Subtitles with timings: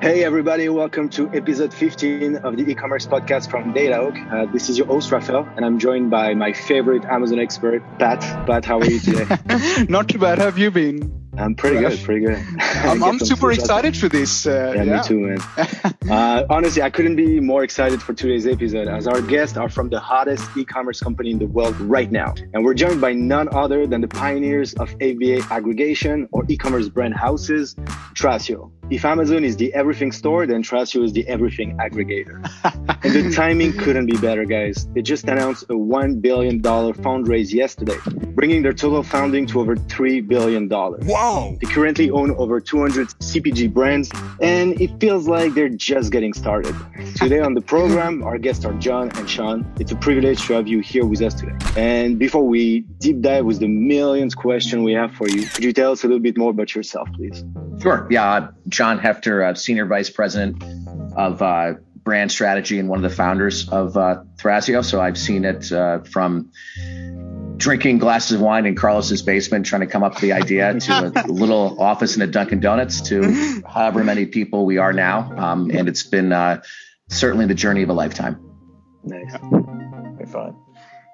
[0.00, 4.16] Hey, everybody, welcome to episode 15 of the e commerce podcast from Datahawk.
[4.32, 8.20] Uh, this is your host, Rafael, and I'm joined by my favorite Amazon expert, Pat.
[8.46, 9.26] Pat, how are you today?
[9.90, 10.38] Not too bad.
[10.38, 11.20] How have you been?
[11.36, 12.42] I'm pretty good, pretty good.
[12.60, 14.46] I'm, I'm super excited for this.
[14.46, 15.38] Uh, yeah, yeah, me too, man.
[16.10, 19.90] uh, honestly, I couldn't be more excited for today's episode as our guests are from
[19.90, 22.34] the hottest e-commerce company in the world right now.
[22.54, 27.12] And we're joined by none other than the pioneers of FBA aggregation or e-commerce brand
[27.12, 27.74] houses,
[28.14, 28.72] Thrasio.
[28.90, 32.42] If Amazon is the everything store, then Thrasio is the everything aggregator.
[33.04, 34.88] and the timing couldn't be better, guys.
[34.94, 37.96] They just announced a $1 billion fundraise yesterday,
[38.34, 40.68] bringing their total funding to over $3 billion.
[40.68, 41.56] Wow!
[41.60, 46.74] They currently own over 200 CPG brands, and it feels like they're just getting started.
[47.14, 49.72] Today on the program, our guests are John and Sean.
[49.78, 51.54] It's a privilege to have you here with us today.
[51.76, 55.72] And before we deep dive with the millions question we have for you, could you
[55.72, 57.44] tell us a little bit more about yourself, please?
[57.82, 58.06] Sure.
[58.10, 58.48] Yeah.
[58.68, 60.62] John Hefter, uh, Senior Vice President
[61.16, 64.84] of uh, Brand Strategy and one of the founders of uh, Thrasio.
[64.84, 66.52] So I've seen it uh, from
[67.56, 71.12] drinking glasses of wine in Carlos's basement, trying to come up with the idea, to
[71.14, 75.32] a little office in a Dunkin' Donuts, to however many people we are now.
[75.36, 76.62] Um, and it's been uh,
[77.08, 78.40] certainly the journey of a lifetime.
[79.04, 79.34] Nice.
[79.40, 80.56] Very fun.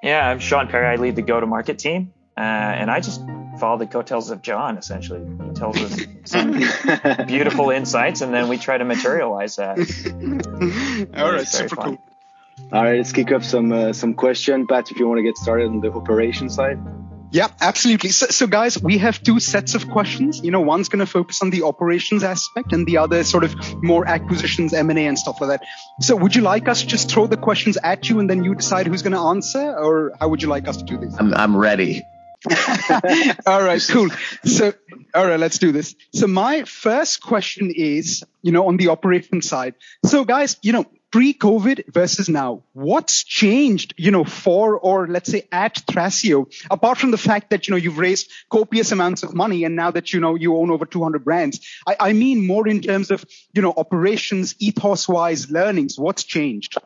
[0.02, 0.86] Yeah, I'm Sean Perry.
[0.86, 3.20] I lead the go-to-market team, uh, and I just
[3.58, 4.78] follow the coattails of John.
[4.78, 6.52] Essentially, he tells us some
[7.26, 9.78] beautiful insights, and then we try to materialize that.
[11.16, 11.96] All right, super fun.
[11.96, 11.98] cool.
[12.72, 14.90] All right, let's kick off some uh, some question, Pat.
[14.90, 16.78] If you want to get started on the operation side.
[17.30, 18.10] Yeah, absolutely.
[18.10, 20.40] So, so, guys, we have two sets of questions.
[20.42, 23.54] You know, one's going to focus on the operations aspect, and the other sort of
[23.82, 25.66] more acquisitions, M and A, and stuff like that.
[26.00, 28.54] So, would you like us to just throw the questions at you, and then you
[28.54, 31.14] decide who's going to answer, or how would you like us to do this?
[31.18, 32.06] I'm I'm ready.
[33.46, 34.08] all right, cool.
[34.44, 34.72] So,
[35.14, 35.94] all right, let's do this.
[36.12, 39.74] So, my first question is, you know, on the operation side.
[40.04, 45.48] So, guys, you know, pre-COVID versus now, what's changed, you know, for or let's say
[45.50, 49.64] at Thrasio, apart from the fact that you know you've raised copious amounts of money
[49.64, 52.80] and now that you know you own over 200 brands, I, I mean more in
[52.80, 53.24] terms of
[53.54, 55.98] you know operations, ethos-wise, learnings.
[55.98, 56.76] What's changed?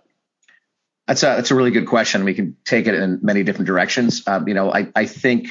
[1.11, 2.23] That's a that's a really good question.
[2.23, 4.23] We can take it in many different directions.
[4.29, 5.51] Um, you know, I I think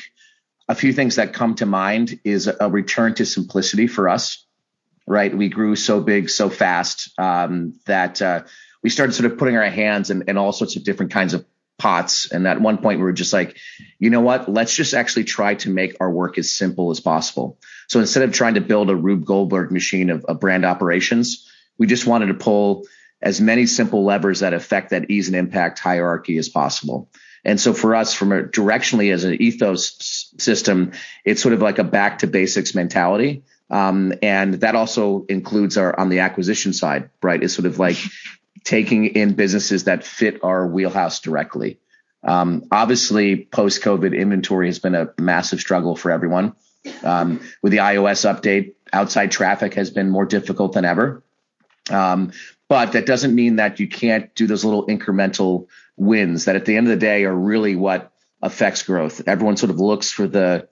[0.70, 4.46] a few things that come to mind is a return to simplicity for us.
[5.06, 8.44] Right, we grew so big so fast um, that uh,
[8.84, 11.46] we started sort of putting our hands in, in all sorts of different kinds of
[11.78, 12.32] pots.
[12.32, 13.58] And at one point, we were just like,
[13.98, 14.48] you know what?
[14.48, 17.58] Let's just actually try to make our work as simple as possible.
[17.90, 21.86] So instead of trying to build a Rube Goldberg machine of, of brand operations, we
[21.86, 22.86] just wanted to pull
[23.22, 27.10] as many simple levers that affect that ease and impact hierarchy as possible.
[27.44, 30.92] And so for us, from a directionally as an ethos system,
[31.24, 33.44] it's sort of like a back to basics mentality.
[33.70, 37.42] Um, and that also includes our on the acquisition side, right?
[37.42, 37.98] Is sort of like
[38.64, 41.80] taking in businesses that fit our wheelhouse directly.
[42.24, 46.54] Um, obviously, post COVID inventory has been a massive struggle for everyone.
[47.04, 51.24] Um, with the iOS update, outside traffic has been more difficult than ever.
[51.92, 52.32] Um,
[52.68, 55.68] but that doesn't mean that you can't do those little incremental
[55.98, 58.12] wins that at the end of the day are really what
[58.42, 59.28] affects growth.
[59.28, 60.68] Everyone sort of looks for the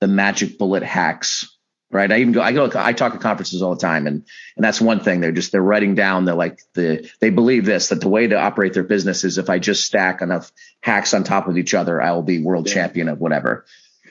[0.00, 1.56] the magic bullet hacks
[1.90, 2.10] right?
[2.10, 4.24] I even go, I go, I talk at conferences all the time, and
[4.56, 5.20] and that's one thing.
[5.20, 6.24] They're just they're writing down.
[6.24, 9.48] They're like the they believe this that the way to operate their business is if
[9.50, 12.74] I just stack enough hacks on top of each other, I will be world yeah.
[12.74, 13.64] champion of whatever,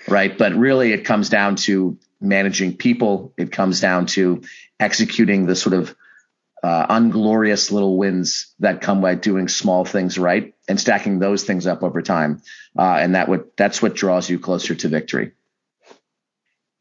[0.07, 0.35] right?
[0.35, 3.33] But really, it comes down to managing people.
[3.37, 4.41] It comes down to
[4.79, 5.95] executing the sort of
[6.65, 11.67] uh, unglorious little wins that come by doing small things right and stacking those things
[11.67, 12.41] up over time.
[12.75, 15.33] Uh, and that would that's what draws you closer to victory.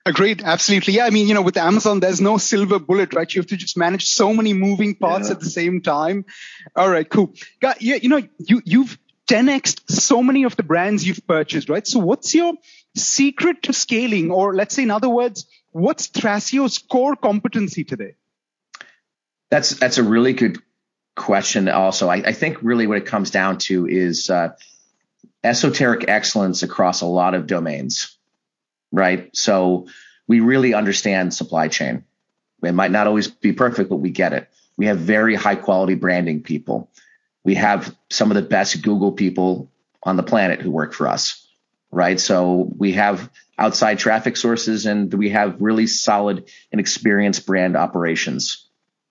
[0.07, 0.41] Agreed.
[0.43, 0.95] Absolutely.
[0.95, 1.05] Yeah.
[1.05, 3.35] I mean, you know, with Amazon, there's no silver bullet, right?
[3.35, 5.35] You have to just manage so many moving parts yeah.
[5.35, 6.25] at the same time.
[6.75, 7.09] All right.
[7.09, 7.35] Cool.
[7.61, 11.87] Got, yeah, you know, you, you've 10x so many of the brands you've purchased, right?
[11.87, 12.55] So what's your
[12.97, 14.31] secret to scaling?
[14.31, 18.15] Or let's say, in other words, what's Thrasio's core competency today?
[19.55, 20.59] That's, that's a really good
[21.17, 21.69] question.
[21.69, 24.57] Also, I, I think really what it comes down to is, uh,
[25.43, 28.15] esoteric excellence across a lot of domains
[28.95, 29.29] right?
[29.37, 29.89] So
[30.27, 32.05] we really understand supply chain.
[32.63, 34.49] It might not always be perfect, but we get it.
[34.77, 36.91] We have very high quality branding people.
[37.45, 39.71] We have some of the best Google people
[40.03, 41.47] on the planet who work for us,
[41.91, 42.19] right?
[42.19, 48.64] So we have outside traffic sources and we have really solid and experienced brand operations.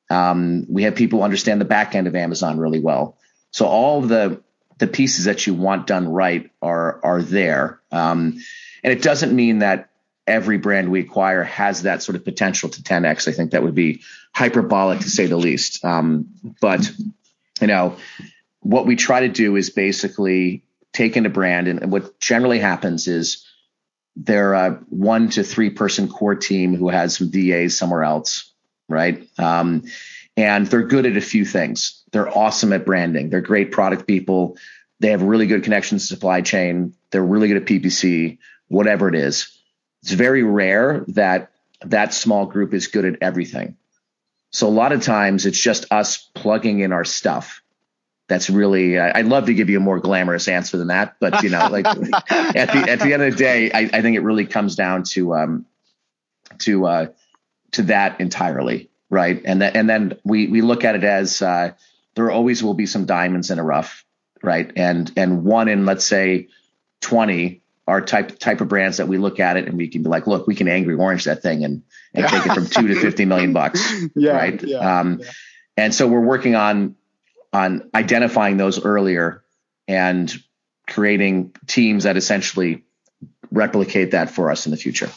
[0.09, 3.17] Um, we have people understand the back end of Amazon really well.
[3.51, 4.41] So all the
[4.79, 7.79] the pieces that you want done right are are there.
[7.91, 8.39] Um,
[8.83, 9.89] and it doesn't mean that
[10.25, 13.27] every brand we acquire has that sort of potential to 10x.
[13.27, 14.01] I think that would be
[14.33, 15.83] hyperbolic to say the least.
[15.83, 16.27] Um,
[16.61, 16.89] but
[17.61, 17.97] you know,
[18.61, 23.07] what we try to do is basically take in a brand, and what generally happens
[23.07, 23.45] is
[24.15, 28.52] they're a one to three person core team who has some VAs somewhere else,
[28.93, 29.27] right?
[29.37, 29.83] Um,
[30.37, 32.03] and they're good at a few things.
[32.11, 33.29] They're awesome at branding.
[33.29, 34.57] They're great product people.
[34.99, 36.93] They have really good connections to supply chain.
[37.11, 38.37] They're really good at PPC,
[38.67, 39.49] whatever it is.
[40.01, 41.51] It's very rare that
[41.85, 43.77] that small group is good at everything.
[44.51, 47.61] So a lot of times it's just us plugging in our stuff.
[48.29, 48.97] That's really.
[48.97, 51.85] I'd love to give you a more glamorous answer than that, but you know, like
[52.29, 55.03] at the at the end of the day, I, I think it really comes down
[55.11, 55.65] to um
[56.59, 57.07] to uh
[57.73, 59.41] to that entirely, right?
[59.45, 61.73] And that and then we we look at it as uh,
[62.15, 64.05] there always will be some diamonds in a rough,
[64.41, 64.71] right?
[64.75, 66.47] And and one in let's say
[67.01, 70.09] twenty are type type of brands that we look at it and we can be
[70.09, 71.83] like, look, we can angry orange that thing and
[72.13, 73.83] and take it from two to fifty million bucks,
[74.15, 74.63] yeah, right?
[74.63, 75.31] Yeah, um, yeah.
[75.75, 76.95] And so we're working on
[77.51, 79.43] on identifying those earlier
[79.87, 80.33] and
[80.87, 82.83] creating teams that essentially
[83.51, 85.09] replicate that for us in the future.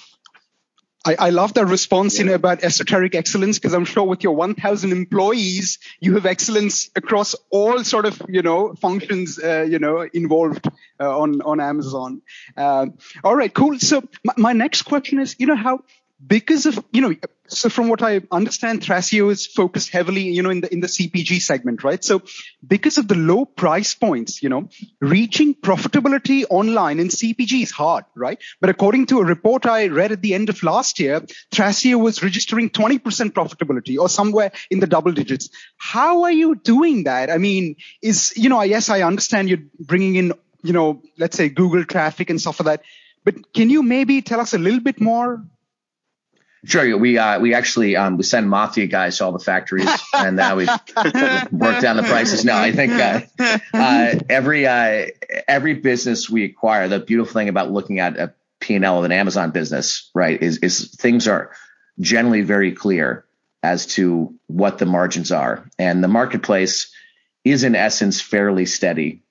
[1.07, 4.35] I, I love that response, you know, about esoteric excellence, because I'm sure with your
[4.35, 10.01] 1,000 employees, you have excellence across all sort of, you know, functions, uh, you know,
[10.13, 10.67] involved
[10.99, 12.23] uh, on on Amazon.
[12.57, 12.87] Uh,
[13.23, 13.79] all right, cool.
[13.79, 15.81] So my, my next question is, you know, how
[16.25, 17.15] because of you know
[17.47, 20.87] so from what i understand thrasio is focused heavily you know in the in the
[20.87, 22.03] cpg segment right?
[22.03, 22.23] So
[22.67, 24.69] because of the low price points you know
[25.01, 28.39] reaching profitability online in cpg is hard right?
[28.61, 31.21] But according to a report i read at the end of last year
[31.53, 33.01] thrasio was registering 20%
[33.33, 35.51] profitability or somewhere in the double digits.
[35.77, 37.31] How are you doing that?
[37.31, 40.33] I mean is you know yes i understand you're bringing in
[40.63, 42.83] you know let's say google traffic and stuff like that
[43.25, 45.45] but can you maybe tell us a little bit more
[46.67, 46.97] Sure.
[46.99, 50.57] We uh, we actually um, we send mafia guys to all the factories, and now
[50.57, 52.45] we work down the prices.
[52.45, 53.21] No, I think uh,
[53.73, 55.07] uh, every uh,
[55.47, 59.53] every business we acquire, the beautiful thing about looking at a P&L of an Amazon
[59.53, 61.53] business, right, is is things are
[62.01, 63.25] generally very clear
[63.63, 66.93] as to what the margins are, and the marketplace
[67.45, 69.23] is in essence fairly steady,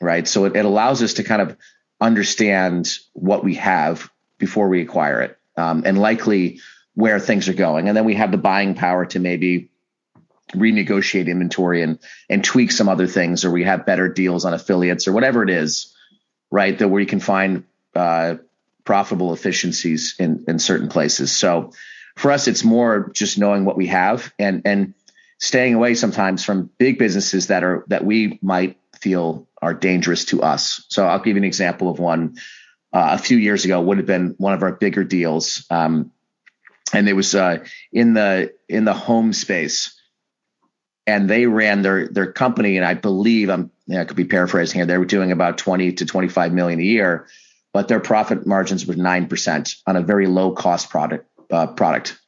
[0.00, 0.26] right?
[0.26, 1.58] So it, it allows us to kind of
[2.00, 6.60] understand what we have before we acquire it um, and likely
[6.94, 7.88] where things are going.
[7.88, 9.70] And then we have the buying power to maybe
[10.52, 11.98] renegotiate inventory and
[12.28, 15.50] and tweak some other things, or we have better deals on affiliates or whatever it
[15.50, 15.94] is,
[16.50, 16.76] right?
[16.78, 17.64] That where you can find
[17.94, 18.36] uh,
[18.84, 21.30] profitable efficiencies in in certain places.
[21.30, 21.72] So
[22.16, 24.94] for us, it's more just knowing what we have and and
[25.38, 30.42] staying away sometimes from big businesses that are that we might feel are dangerous to
[30.42, 30.84] us.
[30.88, 32.36] So I'll give you an example of one
[32.92, 35.66] uh, a few years ago would have been one of our bigger deals.
[35.70, 36.12] Um,
[36.92, 40.00] and it was uh, in the in the home space,
[41.06, 44.24] and they ran their their company, and I believe I'm you know, I could be
[44.24, 44.86] paraphrasing here.
[44.86, 47.28] They were doing about twenty to twenty five million a year,
[47.72, 52.18] but their profit margins were nine percent on a very low cost product uh, product.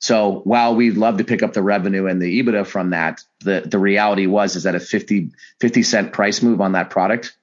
[0.00, 3.62] So while we'd love to pick up the revenue and the EBITDA from that, the
[3.64, 5.30] the reality was is that a 50,
[5.60, 7.36] 50 cent price move on that product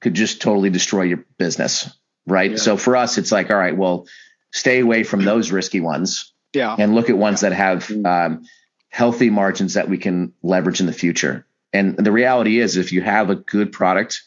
[0.00, 1.90] could just totally destroy your business.
[2.26, 2.52] Right.
[2.52, 2.56] Yeah.
[2.56, 4.06] So for us, it's like, all right, well,
[4.52, 6.32] stay away from those risky ones.
[6.52, 6.74] Yeah.
[6.78, 8.06] And look at ones that have mm-hmm.
[8.06, 8.44] um,
[8.88, 11.46] healthy margins that we can leverage in the future.
[11.72, 14.22] And the reality is, if you have a good product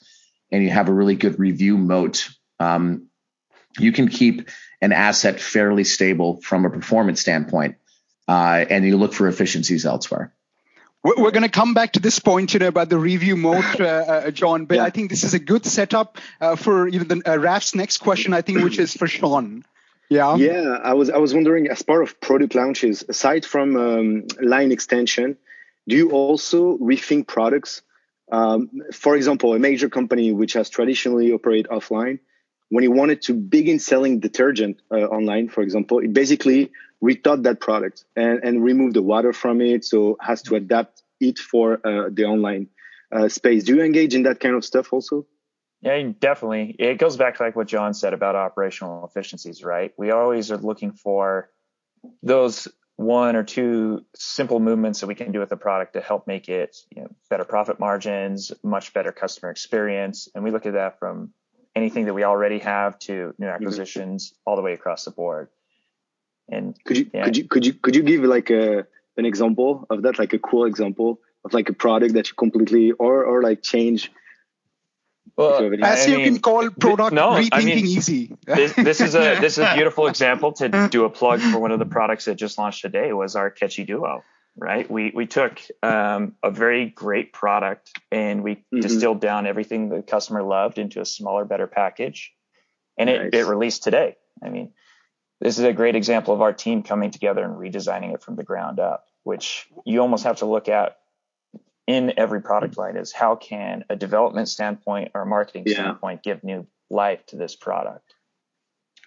[0.52, 2.30] and you have a really good review moat,
[2.60, 3.08] um,
[3.80, 4.50] you can keep
[4.82, 7.76] an asset fairly stable from a performance standpoint,
[8.28, 10.34] uh, and you look for efficiencies elsewhere.
[11.02, 13.84] We're going to come back to this point, you know, about the review moat, uh,
[13.84, 14.66] uh, John.
[14.66, 14.84] But yeah.
[14.84, 18.00] I think this is a good setup uh, for you know, the, uh, Raf's next
[18.00, 18.34] question.
[18.34, 19.64] I think, which is for Sean.
[20.10, 20.36] Yeah.
[20.36, 24.72] Yeah, I was I was wondering, as part of product launches, aside from um, line
[24.72, 25.38] extension,
[25.88, 27.82] do you also rethink products?
[28.32, 32.20] Um, for example, a major company which has traditionally operated offline,
[32.70, 36.72] when it wanted to begin selling detergent uh, online, for example, it basically
[37.04, 41.38] rethought that product and, and removed the water from it, so has to adapt it
[41.38, 42.68] for uh, the online
[43.12, 43.64] uh, space.
[43.64, 45.26] Do you engage in that kind of stuff also?
[45.82, 46.76] Yeah, definitely.
[46.78, 49.94] It goes back to like what John said about operational efficiencies, right?
[49.98, 51.50] We always are looking for
[52.22, 56.28] those one or two simple movements that we can do with the product to help
[56.28, 60.28] make it you know, better profit margins, much better customer experience.
[60.36, 61.34] And we look at that from
[61.76, 63.46] anything that we already have to new mm-hmm.
[63.46, 65.48] acquisitions all the way across the board.
[66.52, 67.24] And could you yeah.
[67.24, 68.88] could you could you could you give like a
[69.18, 72.92] an example of that, like a cool example of like a product that you completely
[72.92, 74.12] or or like change
[75.38, 78.36] Well, as you mean, can call product no, rethinking I mean, easy.
[78.46, 81.72] this, this, is a this is a beautiful example to do a plug for one
[81.72, 84.24] of the products that just launched today was our Katchy Duo.
[84.58, 88.82] Right, we we took um, a very great product and we mm-hmm.
[88.82, 92.34] distilled down everything the customer loved into a smaller, better package,
[92.98, 93.42] and it, nice.
[93.42, 94.18] it released today.
[94.44, 94.74] I mean,
[95.42, 98.44] this is a great example of our team coming together and redesigning it from the
[98.44, 100.98] ground up, which you almost have to look at
[101.88, 105.74] in every product line is how can a development standpoint or a marketing yeah.
[105.74, 108.14] standpoint give new life to this product?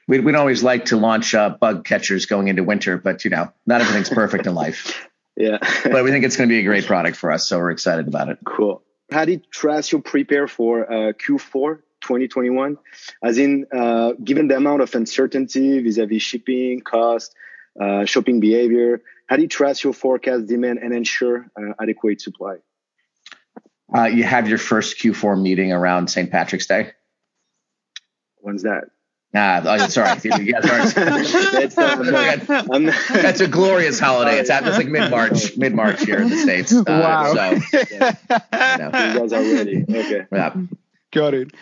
[0.08, 3.52] We'd, we'd always like to launch uh, bug catchers going into winter, but you know,
[3.66, 5.08] not everything's perfect in life.
[5.34, 5.56] Yeah.
[5.84, 7.48] but we think it's going to be a great product for us.
[7.48, 8.36] So we're excited about it.
[8.44, 8.82] Cool.
[9.10, 12.78] How did Thrasio prepare for uh, Q4 2021?
[13.22, 17.34] As in, uh, given the amount of uncertainty vis-a-vis shipping, cost,
[17.80, 22.56] uh, shopping behavior, how do you trust your forecast demand and ensure uh, adequate supply?
[23.94, 26.30] Uh, you have your first Q4 meeting around St.
[26.30, 26.92] Patrick's Day.
[28.38, 28.84] When's that?
[29.34, 30.20] Ah, oh, sorry.
[30.44, 30.82] yeah, sorry.
[30.90, 34.38] that's, uh, that's a glorious holiday.
[34.38, 36.70] It's, it's like mid March, mid March here in the states.
[36.74, 37.32] Uh, wow.
[37.32, 38.16] So, yeah.
[38.32, 38.86] you, know.
[38.86, 39.84] you guys are ready.
[39.88, 40.26] Okay.
[40.30, 40.54] Yeah.
[41.12, 41.52] Got it.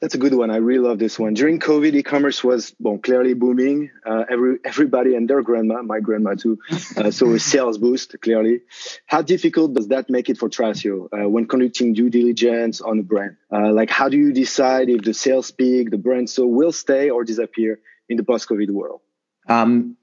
[0.00, 0.50] That's a good one.
[0.50, 1.34] I really love this one.
[1.34, 3.90] During COVID, e-commerce was well, clearly booming.
[4.04, 6.58] Uh, every everybody and their grandma, my grandma too,
[6.96, 8.60] uh, so a sales boost clearly.
[9.06, 13.02] How difficult does that make it for Thrasio uh, when conducting due diligence on a
[13.02, 13.36] brand?
[13.50, 17.08] Uh, like, how do you decide if the sales peak, the brand so will stay
[17.08, 19.00] or disappear in the post-COVID world?
[19.48, 19.96] Um,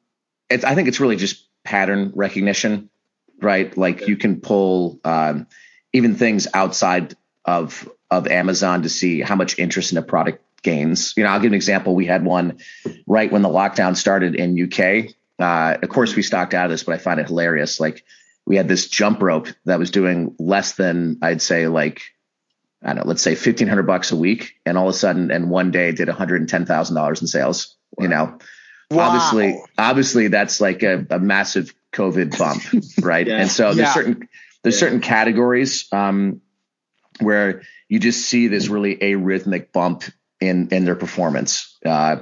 [0.50, 2.90] I think it's really just pattern recognition,
[3.40, 3.76] right?
[3.78, 4.08] Like okay.
[4.08, 5.48] you can pull um,
[5.92, 7.16] even things outside
[7.46, 11.14] of of Amazon to see how much interest in a product gains.
[11.18, 11.96] You know, I'll give an example.
[11.96, 12.60] We had one
[13.06, 15.14] right when the lockdown started in UK.
[15.40, 17.80] Uh, of course, we stocked out of this, but I find it hilarious.
[17.80, 18.06] Like
[18.46, 22.02] we had this jump rope that was doing less than I'd say like
[22.84, 25.32] I don't know, let's say fifteen hundred bucks a week, and all of a sudden,
[25.32, 27.76] and one day did one hundred and ten thousand dollars in sales.
[27.98, 28.04] Wow.
[28.04, 28.38] You know,
[28.92, 29.10] wow.
[29.10, 32.64] obviously, obviously that's like a, a massive COVID bump,
[33.02, 33.26] right?
[33.26, 33.38] yeah.
[33.38, 33.94] And so there's yeah.
[33.94, 34.30] certain
[34.64, 34.80] there's yeah.
[34.80, 36.42] certain categories um,
[37.20, 40.04] where you just see this really arrhythmic bump
[40.40, 41.78] in in their performance.
[41.86, 42.18] Uh,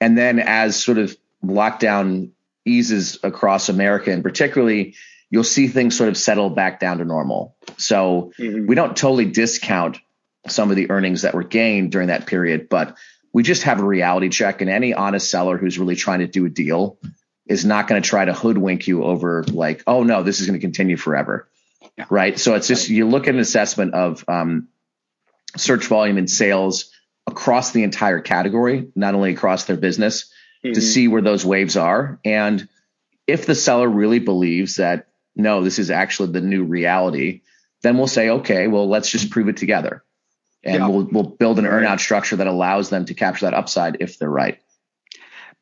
[0.00, 2.30] and then as sort of lockdown
[2.64, 4.94] eases across America, and particularly,
[5.30, 7.56] you'll see things sort of settle back down to normal.
[7.78, 8.66] So mm-hmm.
[8.66, 9.98] we don't totally discount
[10.48, 12.96] some of the earnings that were gained during that period, but
[13.32, 14.60] we just have a reality check.
[14.60, 16.98] And any honest seller who's really trying to do a deal
[17.46, 20.58] is not going to try to hoodwink you over like, oh no, this is going
[20.58, 21.48] to continue forever.
[21.96, 22.06] Yeah.
[22.08, 22.38] Right.
[22.38, 24.68] So it's just you look at an assessment of um,
[25.56, 26.90] search volume and sales
[27.26, 30.32] across the entire category, not only across their business,
[30.64, 30.72] mm-hmm.
[30.72, 32.18] to see where those waves are.
[32.24, 32.68] And
[33.26, 37.40] if the seller really believes that no, this is actually the new reality,
[37.82, 40.04] then we'll say, okay, well, let's just prove it together.
[40.64, 40.88] And yeah.
[40.88, 44.30] we'll we'll build an earnout structure that allows them to capture that upside if they're
[44.30, 44.60] right.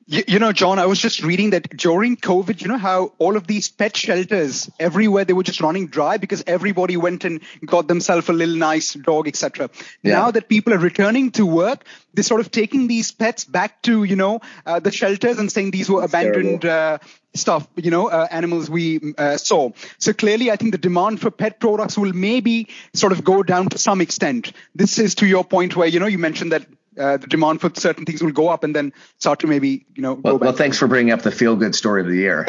[0.07, 3.37] You, you, know, John, I was just reading that during COVID, you know how all
[3.37, 7.87] of these pet shelters everywhere they were just running dry because everybody went and got
[7.87, 9.71] themselves a little nice dog, etc.
[10.02, 10.14] Yeah.
[10.14, 14.02] Now that people are returning to work, they're sort of taking these pets back to
[14.02, 16.99] you know uh, the shelters and saying these were abandoned uh,
[17.35, 19.71] stuff, you know, uh, animals we uh, saw.
[19.99, 23.69] So clearly, I think the demand for pet products will maybe sort of go down
[23.69, 24.52] to some extent.
[24.75, 26.66] This is to your point where you know you mentioned that
[27.00, 30.02] uh, the demand for certain things will go up and then start to maybe you
[30.02, 32.45] know well, well thanks for bringing up the feel good story of the year.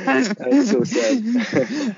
[0.00, 1.96] That's so sad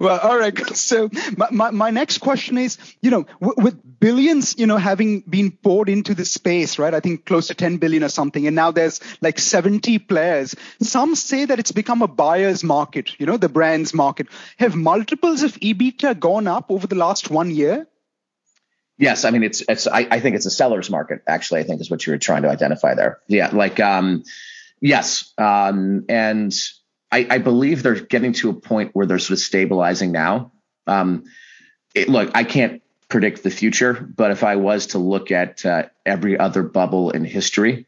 [0.00, 4.58] well all right so my, my, my, next question is you know w- with billions
[4.58, 8.02] you know having been poured into this space right i think close to 10 billion
[8.02, 12.64] or something and now there's like 70 players some say that it's become a buyer's
[12.64, 14.28] market you know the brands market.
[14.58, 17.86] Have multiples of ebitda gone up over the last one year
[19.00, 21.22] Yes, I mean it's it's I, I, think it's a seller's market.
[21.26, 23.18] Actually, I think is what you were trying to identify there.
[23.28, 24.24] Yeah, like um,
[24.78, 26.54] yes, um, and
[27.10, 30.52] I, I believe they're getting to a point where they're sort of stabilizing now.
[30.86, 31.24] Um,
[31.94, 35.84] it, look, I can't predict the future, but if I was to look at uh,
[36.04, 37.86] every other bubble in history,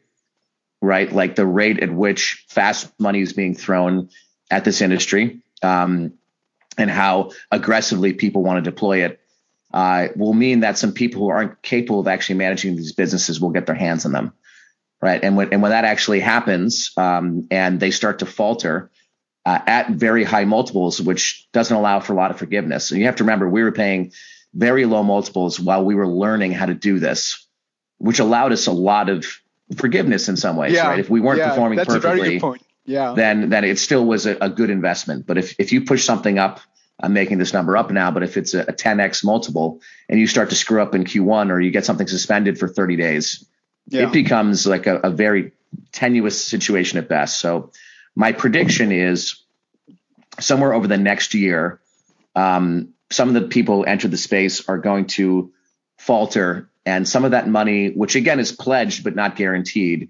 [0.81, 4.09] right, like the rate at which fast money is being thrown
[4.49, 6.13] at this industry, um,
[6.75, 9.19] and how aggressively people want to deploy it
[9.73, 13.49] uh, will mean that some people who aren't capable of actually managing these businesses will
[13.49, 14.33] get their hands on them,
[15.01, 15.23] right?
[15.23, 18.91] And when and when that actually happens, um, and they start to falter
[19.45, 22.91] uh, at very high multiples, which doesn't allow for a lot of forgiveness.
[22.91, 24.11] And you have to remember, we were paying
[24.53, 27.47] very low multiples while we were learning how to do this,
[27.97, 29.25] which allowed us a lot of
[29.75, 30.87] forgiveness in some ways, yeah.
[30.87, 30.99] right?
[30.99, 32.61] If we weren't yeah, performing that's perfectly, a very good point.
[32.85, 33.13] Yeah.
[33.13, 35.25] then then it still was a, a good investment.
[35.25, 36.59] But if if you push something up
[37.01, 40.27] I'm making this number up now, but if it's a, a 10x multiple and you
[40.27, 43.45] start to screw up in Q1 or you get something suspended for 30 days,
[43.87, 44.03] yeah.
[44.03, 45.51] it becomes like a, a very
[45.91, 47.39] tenuous situation at best.
[47.39, 47.71] So
[48.15, 49.43] my prediction is
[50.39, 51.79] somewhere over the next year,
[52.35, 55.51] um, some of the people who entered the space are going to
[55.97, 60.09] falter, and some of that money, which again is pledged but not guaranteed,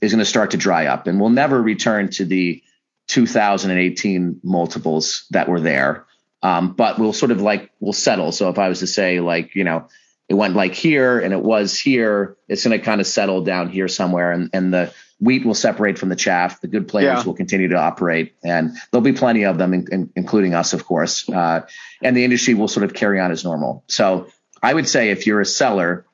[0.00, 2.62] is going to start to dry up, and we'll never return to the
[3.08, 6.06] 2018 multiples that were there.
[6.42, 8.32] Um, but we'll sort of like we'll settle.
[8.32, 9.88] So if I was to say like you know
[10.28, 13.68] it went like here and it was here, it's going to kind of settle down
[13.68, 16.60] here somewhere, and and the wheat will separate from the chaff.
[16.60, 17.24] The good players yeah.
[17.24, 20.84] will continue to operate, and there'll be plenty of them, in, in, including us, of
[20.84, 21.28] course.
[21.28, 21.66] Uh,
[22.02, 23.84] and the industry will sort of carry on as normal.
[23.88, 24.28] So
[24.62, 26.06] I would say if you're a seller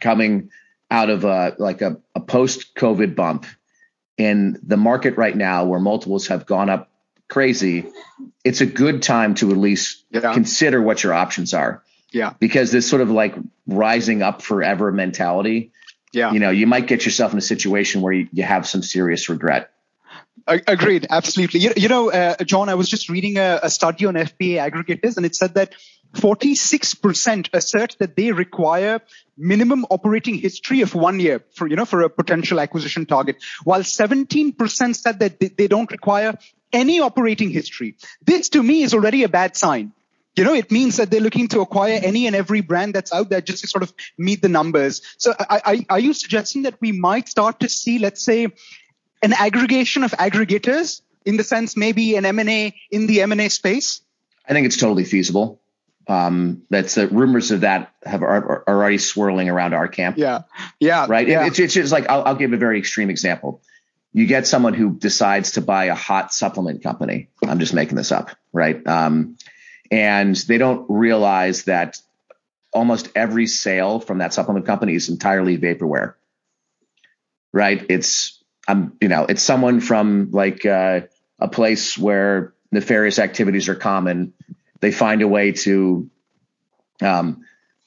[0.00, 0.50] coming
[0.90, 3.46] out of a like a, a post-COVID bump
[4.18, 6.90] in the market right now, where multiples have gone up
[7.28, 7.86] crazy,
[8.44, 10.32] it's a good time to at least yeah.
[10.32, 11.82] consider what your options are.
[12.12, 12.34] Yeah.
[12.38, 13.34] Because this sort of like
[13.66, 15.72] rising up forever mentality
[16.16, 16.32] yeah.
[16.32, 19.28] you know, you might get yourself in a situation where you, you have some serious
[19.28, 19.70] regret.
[20.46, 21.60] Agreed, absolutely.
[21.60, 25.16] You, you know, uh, John, I was just reading a, a, study on FBA aggregators,
[25.16, 25.74] and it said that
[26.16, 29.00] 46% assert that they require
[29.36, 33.80] minimum operating history of one year for, you know, for a potential acquisition target, while
[33.80, 36.38] 17% said that they, don't require
[36.72, 37.96] any operating history.
[38.22, 39.92] This to me is already a bad sign
[40.36, 43.30] you know, it means that they're looking to acquire any and every brand that's out
[43.30, 45.00] there just to sort of meet the numbers.
[45.16, 48.48] So I, I, are you suggesting that we might start to see, let's say,
[49.22, 54.02] an aggregation of aggregators in the sense maybe an M&A in the M&A space?
[54.46, 55.58] I think it's totally feasible.
[56.08, 60.16] Um, that's the rumors of that have are, are, already swirling around our camp.
[60.18, 60.42] Yeah,
[60.78, 61.26] yeah, right.
[61.26, 61.46] Yeah.
[61.46, 63.60] It's, it's just like I'll, I'll give a very extreme example.
[64.12, 67.28] You get someone who decides to buy a hot supplement company.
[67.42, 68.86] I'm just making this up, right?
[68.86, 69.36] Um,
[69.90, 72.00] and they don't realize that
[72.72, 76.14] almost every sale from that supplement company is entirely vaporware
[77.52, 81.00] right it's um you know it's someone from like uh,
[81.38, 84.34] a place where nefarious activities are common
[84.80, 86.10] they find a way to
[87.02, 87.44] um,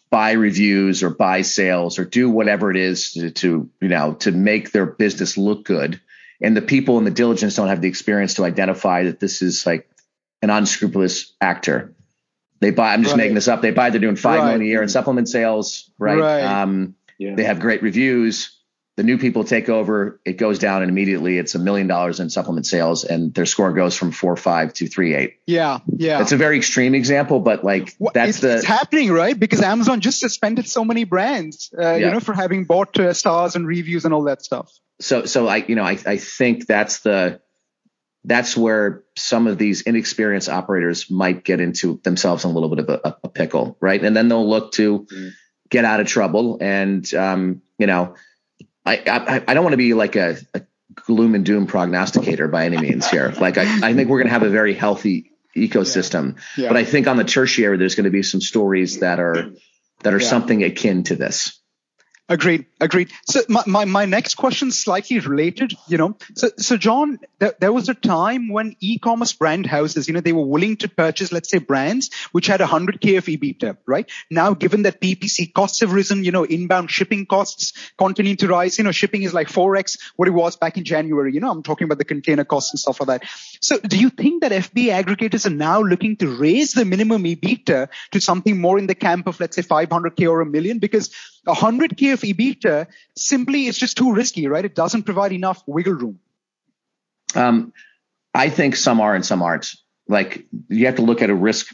[0.10, 4.32] buy reviews or buy sales or do whatever it is to, to you know to
[4.32, 5.99] make their business look good
[6.41, 9.65] and the people in the diligence don't have the experience to identify that this is
[9.65, 9.89] like
[10.41, 11.93] an unscrupulous actor.
[12.60, 12.93] They buy.
[12.93, 13.19] I'm just right.
[13.19, 13.62] making this up.
[13.62, 13.89] They buy.
[13.89, 14.45] They're doing five right.
[14.45, 15.89] million a year in supplement sales.
[15.97, 16.17] Right.
[16.17, 16.43] right.
[16.43, 17.36] Um, yeah.
[17.36, 18.58] They have great reviews.
[18.99, 20.19] The new people take over.
[20.25, 23.71] It goes down, and immediately it's a million dollars in supplement sales, and their score
[23.71, 25.38] goes from four five to three eight.
[25.47, 26.21] Yeah, yeah.
[26.21, 29.39] It's a very extreme example, but like well, that's it's, the it's happening, right?
[29.39, 31.95] Because Amazon just suspended so many brands, uh, yeah.
[31.95, 34.69] you know, for having bought uh, stars and reviews and all that stuff.
[34.99, 37.39] So, so I, you know, I, I think that's the
[38.25, 42.79] that's where some of these inexperienced operators might get into themselves in a little bit
[42.79, 44.03] of a, a pickle, right?
[44.03, 45.31] And then they'll look to mm.
[45.69, 46.57] get out of trouble.
[46.59, 48.15] And um, you know,
[48.89, 50.62] I, I, I don't want to be like a, a,
[50.95, 53.34] gloom and doom prognosticator by any means here.
[53.39, 56.63] Like I, I think we're going to have a very healthy ecosystem, yeah.
[56.63, 56.69] Yeah.
[56.69, 59.52] but I think on the tertiary there's going to be some stories that are
[60.04, 60.28] that are yeah.
[60.28, 61.59] something akin to this.
[62.32, 62.68] Agreed.
[62.80, 63.12] Agreed.
[63.26, 66.15] So my, my, my next question slightly related, you know.
[66.36, 70.32] So, so John, there, there was a time when e-commerce brand houses, you know, they
[70.32, 74.08] were willing to purchase, let's say brands which had 100K of EBITDA, right?
[74.30, 78.78] Now, given that PPC costs have risen, you know, inbound shipping costs continue to rise,
[78.78, 81.34] you know, shipping is like 4X what it was back in January.
[81.34, 83.30] You know, I'm talking about the container costs and stuff like that.
[83.60, 87.89] So do you think that FBA aggregators are now looking to raise the minimum EBITDA
[88.12, 90.78] to something more in the camp of, let's say 500K or a million?
[90.78, 91.10] Because
[91.47, 94.65] 100K of EBITDA simply is just too risky, right?
[94.65, 96.19] It doesn't provide enough wiggle room.
[97.36, 97.73] Um,
[98.34, 99.73] I think some are and some aren't.
[100.08, 101.73] Like you have to look at a risk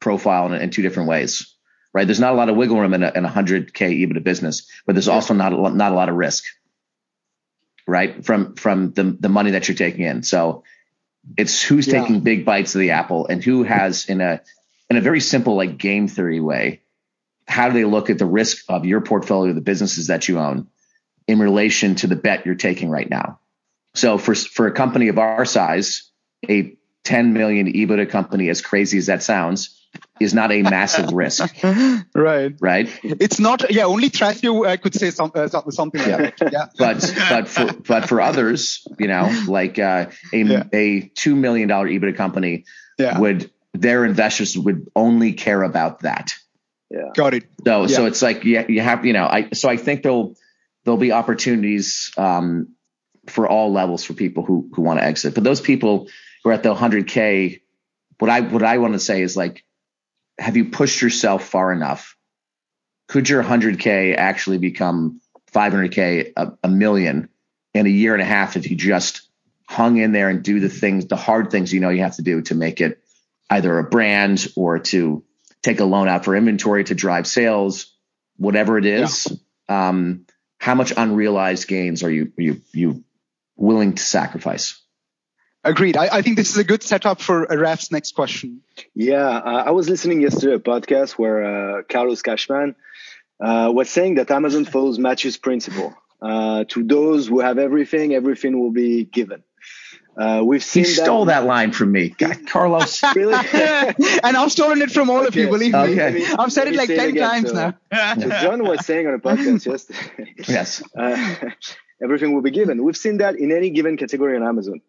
[0.00, 1.54] profile in, in two different ways,
[1.92, 2.06] right?
[2.06, 4.94] There's not a lot of wiggle room in a, in a 100K EBITDA business, but
[4.94, 6.44] there's also not a, not a lot of risk,
[7.86, 8.24] right?
[8.24, 10.22] From from the the money that you're taking in.
[10.22, 10.64] So
[11.36, 12.00] it's who's yeah.
[12.00, 14.40] taking big bites of the apple and who has in a
[14.90, 16.82] in a very simple like game theory way
[17.48, 20.68] how do they look at the risk of your portfolio, the businesses that you own
[21.26, 23.40] in relation to the bet you're taking right now?
[23.94, 26.10] So for, for a company of our size,
[26.48, 29.74] a 10 million EBITDA company, as crazy as that sounds,
[30.20, 31.56] is not a massive risk.
[32.14, 32.54] right.
[32.60, 33.00] Right.
[33.02, 36.16] It's not, yeah, only Thrasio I could say some, uh, something like yeah.
[36.16, 36.52] that.
[36.52, 36.66] Yeah.
[36.78, 40.64] But, but for, but for others, you know, like uh, a, yeah.
[40.72, 42.66] a $2 million EBITDA company
[42.98, 43.18] yeah.
[43.18, 46.34] would, their investors would only care about that.
[46.90, 47.10] Yeah.
[47.14, 47.44] Got it.
[47.64, 47.86] So, yeah.
[47.88, 50.36] so it's like, you, you have, you know, I, so I think there'll,
[50.84, 52.74] there'll be opportunities, um,
[53.26, 56.08] for all levels for people who, who want to exit, but those people
[56.42, 57.60] who are at the 100K
[58.18, 59.64] what I what I want to say is like,
[60.38, 62.16] have you pushed yourself far enough?
[63.08, 65.20] Could your 100k actually become
[65.52, 67.28] 500k, a, a million
[67.74, 69.22] in a year and a half if you just
[69.66, 72.22] hung in there and do the things, the hard things you know you have to
[72.22, 73.02] do to make it
[73.50, 75.24] either a brand or to
[75.62, 77.92] take a loan out for inventory to drive sales,
[78.36, 79.26] whatever it is.
[79.68, 79.88] Yeah.
[79.88, 80.26] Um,
[80.58, 83.04] how much unrealized gains are you you you
[83.56, 84.80] willing to sacrifice?
[85.64, 85.96] Agreed.
[85.96, 88.62] I, I think this is a good setup for Raf's next question.
[88.94, 92.76] Yeah, uh, I was listening yesterday a podcast where uh, Carlos Cashman
[93.40, 95.94] uh, was saying that Amazon follows Matthew's principle.
[96.20, 99.42] Uh, to those who have everything, everything will be given.
[100.18, 103.02] Uh, we've seen he stole that, that line from me, God, Carlos.
[103.14, 103.34] really?
[103.54, 105.28] and I've stolen it from all okay.
[105.28, 105.48] of you.
[105.48, 106.10] Believe okay.
[106.10, 106.26] me.
[106.26, 108.14] I've said it like ten it times so, now.
[108.18, 110.34] so John was saying on a podcast yesterday.
[110.48, 110.82] yes.
[110.96, 111.36] Uh,
[112.02, 112.82] everything will be given.
[112.82, 114.80] We've seen that in any given category on Amazon.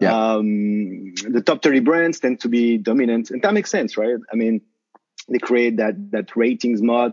[0.00, 0.16] Yeah.
[0.16, 4.16] Um, the top 30 brands tend to be dominant, and that makes sense, right?
[4.32, 4.62] I mean,
[5.28, 7.12] they create that that ratings moat,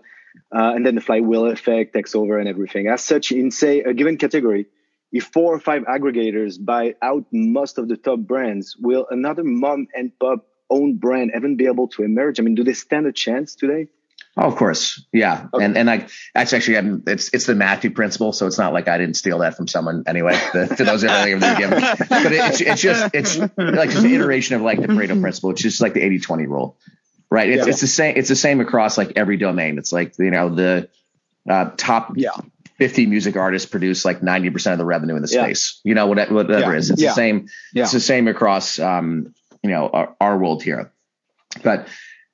[0.56, 2.88] uh, and then the flywheel effect takes over and everything.
[2.88, 4.68] As such, in say a given category,
[5.12, 9.88] if four or five aggregators buy out most of the top brands, will another mom
[9.94, 12.40] and pop owned brand even be able to emerge?
[12.40, 13.88] I mean, do they stand a chance today?
[14.40, 15.66] Oh, of course, yeah, okay.
[15.66, 18.88] and and I that's actually I'm, it's it's the Matthew principle, so it's not like
[18.88, 20.40] I didn't steal that from someone anyway.
[20.54, 21.70] The, to those that are give,
[22.10, 25.50] but it, it's it's just it's like just an iteration of like the Pareto principle.
[25.52, 26.78] It's just like the 80-20 rule,
[27.32, 27.50] right?
[27.50, 27.72] It's yeah.
[27.72, 29.80] it's the same it's the same across like every domain.
[29.80, 30.90] It's like you know the
[31.50, 32.32] uh, top yeah
[32.78, 35.82] 50 music artists produce like 90% of the revenue in the space.
[35.84, 35.90] Yeah.
[35.90, 36.76] You know, whatever, whatever yeah.
[36.76, 36.90] it is.
[36.92, 37.10] It's yeah.
[37.10, 37.48] the same.
[37.74, 40.92] It's the same across, um, you know, our, our world here.
[41.64, 41.88] But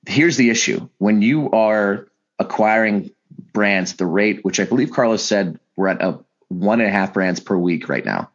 [0.08, 0.90] here's the issue.
[0.98, 2.08] When you are
[2.40, 3.12] acquiring
[3.54, 7.14] brands, the rate, which I believe Carlos said we're at a one and a half
[7.14, 8.30] brands per week right now.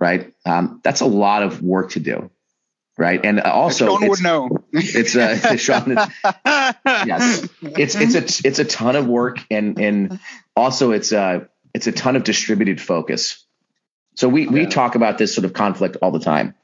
[0.00, 0.32] Right.
[0.44, 2.30] Um, that's a lot of work to do
[2.96, 3.20] right?
[3.24, 4.64] And also, Sean would know.
[4.72, 5.96] It's uh, Sean.
[6.84, 10.20] yes, it's it's a it's a ton of work, and and
[10.56, 11.40] also it's a uh,
[11.74, 13.44] it's a ton of distributed focus.
[14.14, 16.54] So we we talk about this sort of conflict all the time.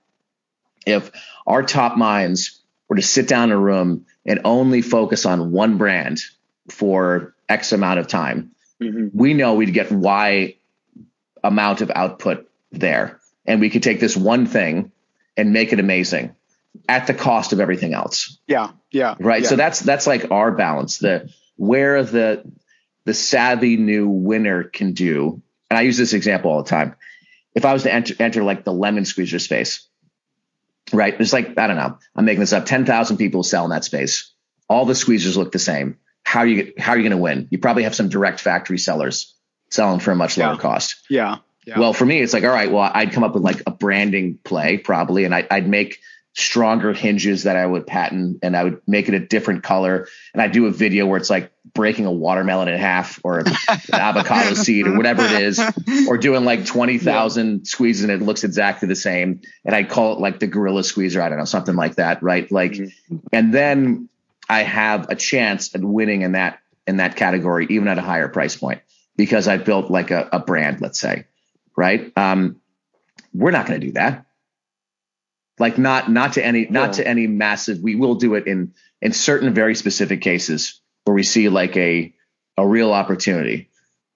[0.87, 1.11] If
[1.47, 5.79] our top minds were to sit down in a room and only focus on one
[5.79, 6.21] brand
[6.71, 9.09] for X amount of time, mm-hmm.
[9.12, 10.57] we know we'd get Y
[11.43, 13.21] amount of output there.
[13.47, 14.93] And we could take this one thing
[15.38, 16.35] and make it amazing
[16.88, 18.38] at the cost of everything else.
[18.46, 18.72] Yeah.
[18.90, 19.14] Yeah.
[19.18, 19.42] Right.
[19.42, 19.48] Yeah.
[19.48, 20.98] So that's that's like our balance.
[20.98, 22.44] The where the
[23.09, 25.40] the savvy new winner can do.
[25.70, 26.94] And I use this example all the time.
[27.55, 29.88] If I was to enter, enter like the lemon squeezer space,
[30.92, 31.16] right?
[31.16, 32.66] There's like, I don't know, I'm making this up.
[32.66, 34.35] 10,000 people sell in that space.
[34.68, 35.96] All the squeezers look the same.
[36.22, 37.48] How are you, how are you going to win?
[37.51, 39.35] You probably have some direct factory sellers
[39.70, 40.59] selling for a much lower yeah.
[40.59, 40.96] cost.
[41.09, 41.37] Yeah.
[41.69, 41.81] Yeah.
[41.81, 44.39] Well, for me, it's like, all right, well, I'd come up with like a branding
[44.43, 45.99] play probably, and I, would make
[46.33, 50.09] stronger hinges that I would patent and I would make it a different color.
[50.33, 53.53] And I do a video where it's like breaking a watermelon in half or an
[53.93, 55.61] avocado seed or whatever it is,
[56.09, 57.59] or doing like 20,000 yeah.
[57.65, 59.43] squeezes and it looks exactly the same.
[59.67, 61.21] And I'd call it like the gorilla squeezer.
[61.21, 62.23] I don't know, something like that.
[62.23, 62.51] Right.
[62.51, 63.17] Like, mm-hmm.
[63.31, 64.09] and then
[64.49, 68.29] I have a chance at winning in that, in that category, even at a higher
[68.29, 68.81] price point
[69.17, 71.27] because I built like a, a brand, let's say
[71.79, 72.12] right?
[72.17, 72.61] Um,
[73.33, 74.27] we're not going to do that.
[75.61, 77.81] Like not not to any not to any massive.
[77.81, 82.14] We will do it in in certain very specific cases where we see like a
[82.57, 83.71] a real opportunity,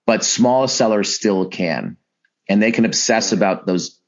[0.07, 1.97] but small sellers still can,
[2.49, 4.01] and they can obsess about those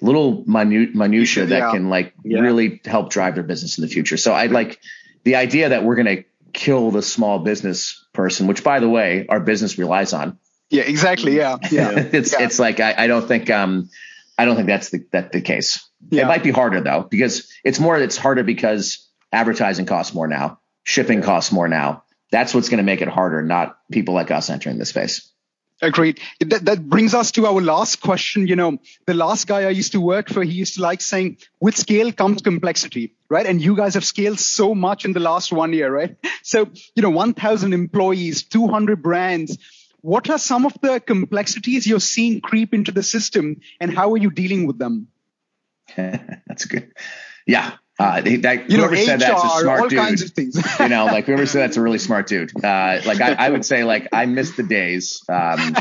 [0.00, 1.72] little minute minutia that yeah.
[1.72, 2.40] can like yeah.
[2.40, 4.16] really help drive their business in the future.
[4.16, 4.80] So I like
[5.24, 9.26] the idea that we're going to kill the small business person, which by the way,
[9.28, 10.38] our business relies on.
[10.70, 11.36] Yeah, exactly.
[11.36, 12.08] Yeah, yeah.
[12.12, 12.44] it's yeah.
[12.44, 13.90] it's like I, I don't think um
[14.36, 15.88] I don't think that's the that the case.
[16.10, 16.22] Yeah.
[16.22, 20.60] It might be harder though because it's more it's harder because advertising costs more now,
[20.84, 22.04] shipping costs more now.
[22.30, 25.32] That's what's going to make it harder, not people like us entering the space.
[25.80, 26.20] Agreed.
[26.40, 28.48] That, that brings us to our last question.
[28.48, 31.38] You know, the last guy I used to work for, he used to like saying,
[31.60, 33.46] with scale comes complexity, right?
[33.46, 36.16] And you guys have scaled so much in the last one year, right?
[36.42, 39.58] So, you know, 1,000 employees, 200 brands,
[40.00, 44.16] what are some of the complexities you're seeing creep into the system and how are
[44.16, 45.08] you dealing with them?
[45.96, 46.92] That's good.
[47.46, 47.74] Yeah.
[48.00, 49.98] Uh, that, you whoever know, said that's a smart all dude.
[49.98, 50.56] Kinds of things.
[50.80, 52.52] you know, like whoever said that's a really smart dude.
[52.54, 55.74] Uh, like I, I, would say, like I miss the days um,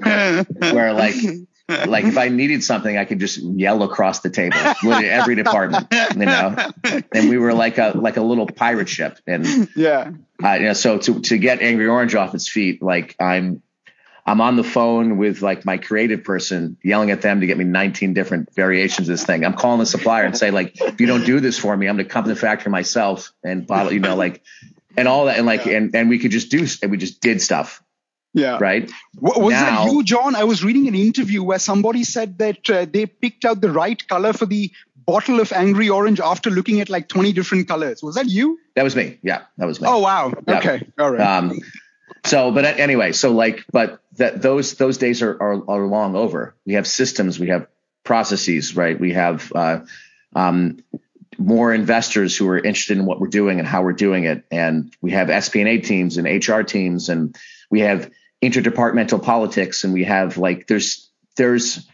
[0.72, 1.16] where like
[1.68, 5.86] like if I needed something, I could just yell across the table, with every department,
[6.16, 6.56] you know.
[7.14, 10.72] And we were like a like a little pirate ship, and yeah, uh, you know.
[10.72, 13.62] So to to get Angry Orange off its feet, like I'm
[14.26, 17.64] I'm on the phone with like my creative person, yelling at them to get me
[17.64, 19.44] 19 different variations of this thing.
[19.44, 21.96] I'm calling the supplier and say like, if you don't do this for me, I'm
[21.96, 24.42] going to come to the factory myself and bottle, you know, like,
[24.96, 25.78] and all that, and like, yeah.
[25.78, 27.82] and and we could just do, and we just did stuff.
[28.32, 28.58] Yeah.
[28.60, 28.90] Right.
[29.18, 30.36] Was now, that you, John?
[30.36, 34.06] I was reading an interview where somebody said that uh, they picked out the right
[34.06, 34.70] color for the
[35.10, 38.00] bottle of Angry Orange after looking at like 20 different colors.
[38.02, 38.58] Was that you?
[38.76, 39.18] That was me.
[39.22, 39.88] Yeah, that was me.
[39.90, 40.32] Oh wow.
[40.46, 40.86] Okay.
[40.98, 41.20] All right.
[41.20, 41.58] Um,
[42.24, 46.54] so, but anyway, so like, but that those those days are, are are long over.
[46.64, 47.66] We have systems, we have
[48.04, 48.98] processes, right?
[48.98, 49.80] We have uh,
[50.36, 50.78] um,
[51.38, 54.94] more investors who are interested in what we're doing and how we're doing it, and
[55.00, 57.36] we have FP&A teams and HR teams, and
[57.70, 58.10] we have
[58.42, 61.88] interdepartmental politics, and we have like there's there's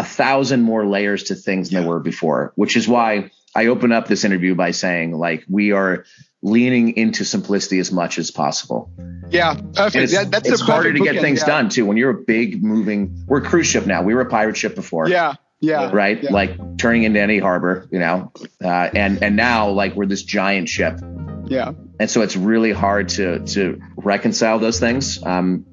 [0.00, 3.92] a thousand more layers to things than there were before, which is why I open
[3.92, 6.06] up this interview by saying like we are
[6.40, 8.90] leaning into simplicity as much as possible.
[9.28, 10.04] Yeah, perfect.
[10.04, 11.46] It's, yeah, that's it's harder to get things yeah.
[11.46, 13.26] done too when you're a big moving.
[13.26, 14.02] We're a cruise ship now.
[14.02, 15.06] We were a pirate ship before.
[15.06, 15.90] Yeah, yeah.
[15.92, 16.32] Right, yeah.
[16.32, 18.32] like turning into any harbor, you know,
[18.64, 20.98] uh, and and now like we're this giant ship.
[21.44, 21.72] Yeah.
[21.98, 25.22] And so it's really hard to to reconcile those things.
[25.22, 25.66] Um,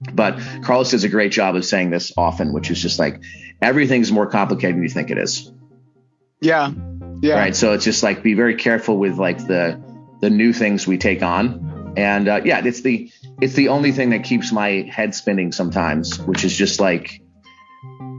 [0.00, 3.20] but Carlos does a great job of saying this often, which is just like
[3.60, 5.52] everything's more complicated than you think it is.
[6.40, 6.72] Yeah.
[7.20, 7.34] Yeah.
[7.34, 7.56] Right.
[7.56, 9.82] So it's just like be very careful with like the
[10.20, 11.94] the new things we take on.
[11.96, 16.18] And uh, yeah, it's the it's the only thing that keeps my head spinning sometimes,
[16.20, 17.20] which is just like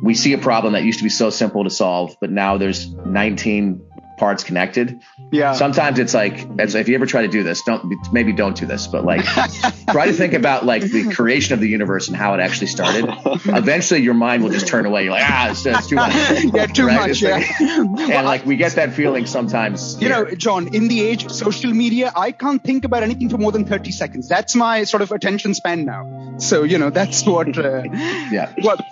[0.01, 2.89] we see a problem that used to be so simple to solve, but now there's
[2.93, 3.81] 19
[4.19, 5.01] parts connected.
[5.31, 5.53] Yeah.
[5.53, 8.87] Sometimes it's like, if you ever try to do this, don't maybe don't do this,
[8.87, 12.39] but like try to think about like the creation of the universe and how it
[12.39, 13.05] actually started.
[13.45, 15.05] Eventually, your mind will just turn away.
[15.05, 16.13] You're like, ah, it's, it's too much.
[16.53, 17.07] yeah, too right?
[17.07, 17.21] much.
[17.21, 17.37] Yeah.
[17.37, 19.99] Like, and like we get that feeling sometimes.
[20.01, 20.25] You here.
[20.25, 23.51] know, John, in the age of social media, I can't think about anything for more
[23.51, 24.27] than 30 seconds.
[24.27, 26.37] That's my sort of attention span now.
[26.37, 27.57] So you know, that's what.
[27.57, 27.83] Uh,
[28.31, 28.53] yeah.
[28.61, 28.85] What.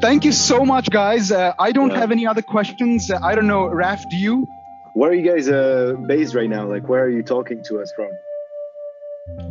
[0.00, 1.32] Thank you so much, guys.
[1.32, 2.00] Uh, I don't yeah.
[2.00, 3.10] have any other questions.
[3.10, 4.46] Uh, I don't know, Raf, do you?
[4.94, 6.68] Where are you guys uh, based right now?
[6.68, 8.10] Like, where are you talking to us from?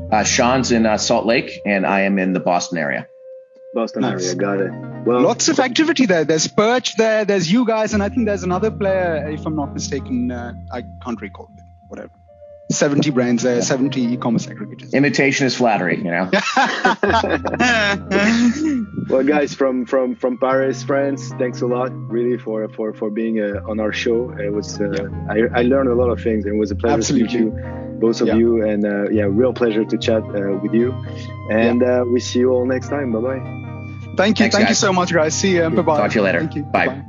[0.10, 3.08] Uh, Sean's in uh, Salt Lake, and I am in the Boston area.
[3.74, 4.24] Boston nice.
[4.24, 4.72] area, got it.
[5.06, 6.24] Well, lots of activity there.
[6.24, 7.26] There's Perch there.
[7.26, 10.32] There's you guys, and I think there's another player, if I'm not mistaken.
[10.32, 11.64] Uh, I can't recall it.
[11.90, 12.12] Whatever.
[12.74, 14.94] 70 brands there, 70 e-commerce aggregators.
[14.94, 16.30] Imitation is flattery, you know.
[19.10, 23.40] well, guys from from from Paris, France, thanks a lot, really, for for for being
[23.40, 24.32] uh, on our show.
[24.32, 25.08] It was uh, yeah.
[25.30, 27.28] I, I learned a lot of things, and it was a pleasure Absolutely.
[27.28, 28.36] to meet you, both of yeah.
[28.36, 30.92] you, and uh, yeah, real pleasure to chat uh, with you.
[31.50, 32.02] And yeah.
[32.02, 33.12] Uh, we see you all next time.
[33.12, 33.40] Bye bye.
[34.16, 34.70] Thank you, thanks, thank guys.
[34.70, 35.34] you so much, guys.
[35.34, 35.70] See you.
[35.70, 35.98] Bye bye.
[35.98, 36.44] Talk to you later.
[36.72, 36.88] Bye.
[36.88, 37.06] Bye.